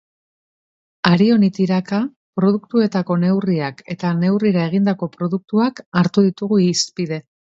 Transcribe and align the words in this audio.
Hari 1.09 1.27
honi 1.33 1.49
tiraka 1.57 1.99
produktuetako 2.39 3.17
neurriak 3.25 3.85
eta 3.97 4.15
neurrira 4.23 4.65
egindako 4.71 5.11
produktuak 5.19 5.85
hartu 6.01 6.27
ditugu 6.29 6.61
hizpide. 6.65 7.25